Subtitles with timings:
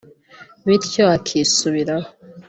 [0.65, 2.07] bityo akisubiraho